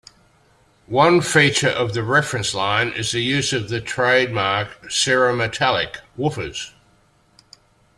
[0.87, 6.71] One feature of the Reference line is the use of the trademark Cerametallic woofers.